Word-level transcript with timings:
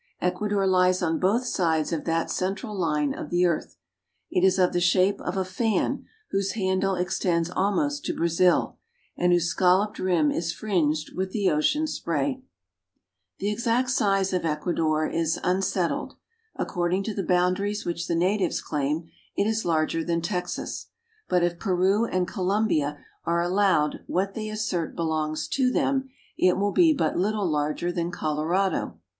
Ecuador 0.19 0.65
lies 0.65 1.03
on 1.03 1.19
both 1.19 1.45
sides 1.45 1.93
of 1.93 2.05
that 2.05 2.31
central 2.31 2.73
line 2.75 3.13
of 3.13 3.29
the 3.29 3.45
earth. 3.45 3.77
It 4.31 4.43
is 4.43 4.57
of 4.57 4.73
the 4.73 4.79
shape 4.81 5.21
of 5.21 5.37
a 5.37 5.45
fan, 5.45 6.05
whose 6.31 6.53
handle 6.53 6.95
extends 6.95 7.51
almost 7.51 8.03
to 8.05 8.15
Brazil, 8.15 8.77
and 9.15 9.31
whose 9.31 9.45
scalloped 9.51 9.99
rim 9.99 10.31
is 10.31 10.53
fringed 10.53 11.15
with 11.15 11.29
the 11.29 11.51
ocean 11.51 11.85
spray. 11.85 12.17
LAND 12.23 12.33
OF 12.37 12.41
THE 13.37 13.51
EQUATOR. 13.51 13.51
39 13.51 13.51
The 13.51 13.51
exact 13.53 13.89
size 13.91 14.33
of 14.33 14.43
Ecuador 14.43 15.07
is 15.07 15.39
unsettled. 15.43 16.15
According 16.55 17.03
to 17.03 17.13
the 17.13 17.21
boundaries 17.21 17.85
which 17.85 18.07
the 18.07 18.15
natives 18.15 18.59
claim, 18.59 19.07
it 19.35 19.45
is 19.45 19.65
larger 19.65 20.03
than 20.03 20.23
Texas; 20.23 20.87
but 21.29 21.43
if 21.43 21.59
Peru 21.59 22.05
and 22.07 22.27
Colombia 22.27 22.97
are 23.23 23.43
allowed 23.43 23.99
what 24.07 24.33
they 24.33 24.49
assert 24.49 24.95
belongs 24.95 25.47
to 25.49 25.71
them 25.71 26.09
it 26.39 26.57
will 26.57 26.71
be 26.71 26.91
but 26.91 27.17
little 27.19 27.45
larger 27.45 27.91
than 27.91 28.09
Colorado. 28.09 28.97